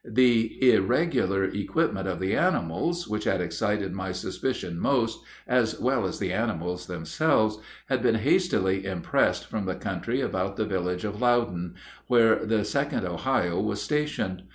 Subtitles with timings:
[0.03, 6.17] The irregular equipment of the animals, which had excited my suspicion most, as well as
[6.17, 11.75] the animals themselves, had been hastily impressed from the country about the village of Loudon,
[12.07, 14.41] where the 2d Ohio was stationed.